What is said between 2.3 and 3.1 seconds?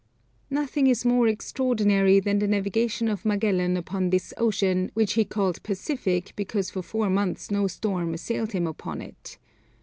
the navigation